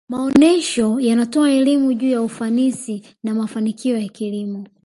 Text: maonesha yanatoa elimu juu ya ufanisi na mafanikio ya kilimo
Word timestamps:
maonesha 0.09 0.95
yanatoa 0.99 1.51
elimu 1.51 1.93
juu 1.93 2.09
ya 2.09 2.21
ufanisi 2.21 3.03
na 3.23 3.33
mafanikio 3.33 3.97
ya 3.97 4.09
kilimo 4.09 4.67